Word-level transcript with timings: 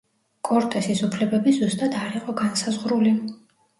კორტესის 0.47 1.03
უფლებები 1.07 1.53
ზუსტად 1.59 1.99
არ 2.07 2.19
იყო 2.21 2.35
განსაზღვრული. 2.43 3.15